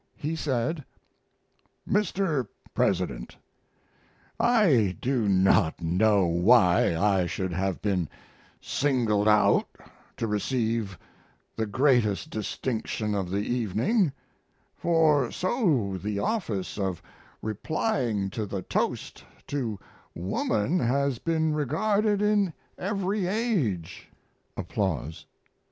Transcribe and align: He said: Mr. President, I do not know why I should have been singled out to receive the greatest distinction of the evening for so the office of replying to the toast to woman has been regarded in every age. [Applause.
He 0.17 0.35
said: 0.35 0.83
Mr. 1.87 2.47
President, 2.73 3.37
I 4.39 4.97
do 4.99 5.29
not 5.29 5.79
know 5.79 6.25
why 6.25 6.95
I 6.97 7.27
should 7.27 7.53
have 7.53 7.83
been 7.83 8.09
singled 8.59 9.27
out 9.27 9.67
to 10.17 10.25
receive 10.25 10.97
the 11.55 11.67
greatest 11.67 12.31
distinction 12.31 13.13
of 13.13 13.29
the 13.29 13.43
evening 13.45 14.11
for 14.75 15.29
so 15.29 15.99
the 16.01 16.17
office 16.17 16.79
of 16.79 17.03
replying 17.43 18.31
to 18.31 18.47
the 18.47 18.63
toast 18.63 19.23
to 19.45 19.77
woman 20.15 20.79
has 20.79 21.19
been 21.19 21.53
regarded 21.53 22.23
in 22.23 22.53
every 22.75 23.27
age. 23.27 24.09
[Applause. 24.57 25.27